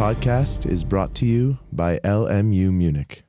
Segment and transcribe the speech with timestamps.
[0.00, 3.22] podcast is brought to you by LMU Munich.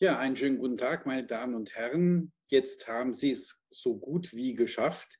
[0.00, 2.32] Ja, einen schönen guten Tag, meine Damen und Herren.
[2.50, 5.18] Jetzt haben Sie es so gut wie geschafft.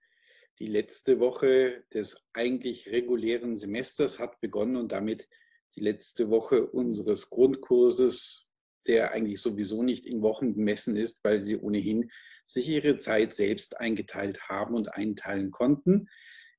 [0.58, 5.28] Die letzte Woche des eigentlich regulären Semesters hat begonnen und damit
[5.76, 8.48] die letzte Woche unseres Grundkurses,
[8.86, 12.10] der eigentlich sowieso nicht in Wochen bemessen ist, weil Sie ohnehin
[12.46, 16.08] sich Ihre Zeit selbst eingeteilt haben und einteilen konnten.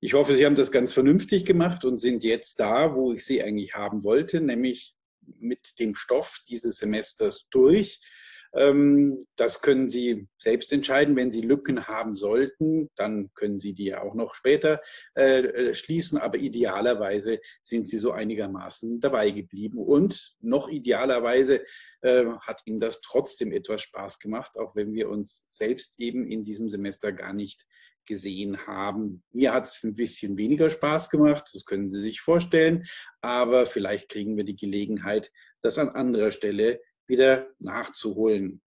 [0.02, 3.44] Ich hoffe, Sie haben das ganz vernünftig gemacht und sind jetzt da, wo ich Sie
[3.44, 4.96] eigentlich haben wollte, nämlich
[5.40, 8.00] mit dem Stoff dieses Semesters durch.
[8.54, 11.18] Ähm, das können Sie selbst entscheiden.
[11.18, 14.82] Wenn Sie Lücken haben sollten, dann können Sie die ja auch noch später
[15.16, 16.18] äh, äh, schließen.
[16.18, 19.80] Aber idealerweise sind Sie so einigermaßen dabei geblieben.
[19.80, 21.66] Und noch idealerweise
[22.02, 26.46] äh, hat Ihnen das trotzdem etwas Spaß gemacht, auch wenn wir uns selbst eben in
[26.46, 27.66] diesem Semester gar nicht
[28.10, 29.24] gesehen haben.
[29.32, 32.86] Mir hat es ein bisschen weniger Spaß gemacht, das können Sie sich vorstellen,
[33.22, 38.62] aber vielleicht kriegen wir die Gelegenheit, das an anderer Stelle wieder nachzuholen.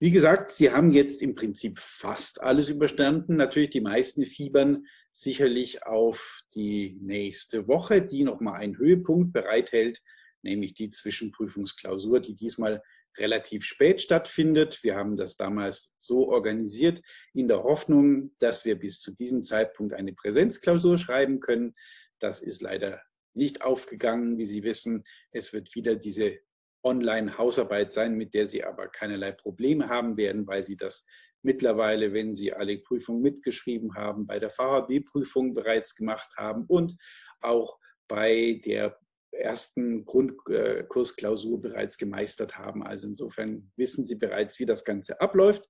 [0.00, 3.36] Wie gesagt, Sie haben jetzt im Prinzip fast alles überstanden.
[3.36, 10.00] Natürlich die meisten fiebern sicherlich auf die nächste Woche, die nochmal einen Höhepunkt bereithält,
[10.42, 12.82] nämlich die Zwischenprüfungsklausur, die diesmal
[13.18, 14.82] relativ spät stattfindet.
[14.82, 17.02] Wir haben das damals so organisiert,
[17.34, 21.74] in der Hoffnung, dass wir bis zu diesem Zeitpunkt eine Präsenzklausur schreiben können.
[22.18, 23.02] Das ist leider
[23.34, 25.04] nicht aufgegangen, wie Sie wissen.
[25.30, 26.38] Es wird wieder diese
[26.82, 31.06] Online-Hausarbeit sein, mit der Sie aber keinerlei Probleme haben werden, weil Sie das
[31.42, 36.96] mittlerweile, wenn Sie alle Prüfungen mitgeschrieben haben, bei der VHB-Prüfung bereits gemacht haben und
[37.40, 38.98] auch bei der
[39.38, 42.82] ersten Grundkursklausur bereits gemeistert haben.
[42.82, 45.68] Also insofern wissen Sie bereits, wie das Ganze abläuft.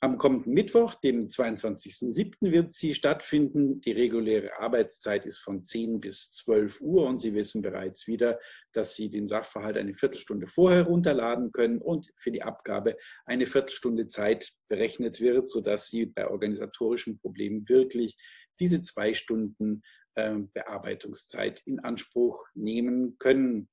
[0.00, 3.80] Am kommenden Mittwoch, dem 22.07., wird sie stattfinden.
[3.80, 8.38] Die reguläre Arbeitszeit ist von 10 bis 12 Uhr und Sie wissen bereits wieder,
[8.72, 14.06] dass Sie den Sachverhalt eine Viertelstunde vorher runterladen können und für die Abgabe eine Viertelstunde
[14.06, 18.18] Zeit berechnet wird, sodass Sie bei organisatorischen Problemen wirklich
[18.60, 19.82] diese zwei Stunden
[20.16, 23.68] Bearbeitungszeit in Anspruch nehmen können.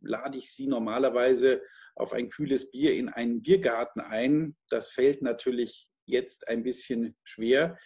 [0.00, 1.62] lade ich Sie normalerweise
[1.94, 4.56] auf ein kühles Bier in einen Biergarten ein.
[4.68, 7.78] Das fällt natürlich jetzt ein bisschen schwer.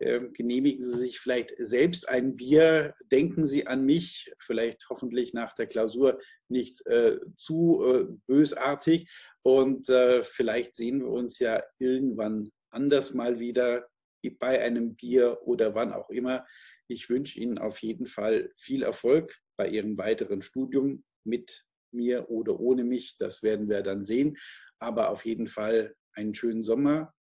[0.00, 5.54] Ähm, genehmigen Sie sich vielleicht selbst ein Bier, denken Sie an mich, vielleicht hoffentlich nach
[5.54, 9.08] der Klausur nicht äh, zu äh, bösartig
[9.42, 13.86] und äh, vielleicht sehen wir uns ja irgendwann anders mal wieder
[14.38, 16.46] bei einem Bier oder wann auch immer.
[16.88, 22.58] Ich wünsche Ihnen auf jeden Fall viel Erfolg bei Ihrem weiteren Studium mit mir oder
[22.58, 23.16] ohne mich.
[23.18, 24.36] Das werden wir dann sehen.
[24.78, 27.14] Aber auf jeden Fall einen schönen Sommer.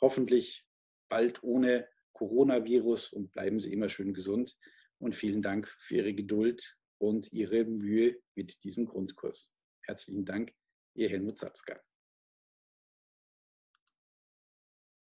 [0.00, 0.64] Hoffentlich
[1.08, 4.56] bald ohne Coronavirus und bleiben Sie immer schön gesund.
[4.98, 9.52] Und vielen Dank für Ihre Geduld und Ihre Mühe mit diesem Grundkurs.
[9.82, 10.54] Herzlichen Dank,
[10.94, 11.80] Ihr Helmut Satzka.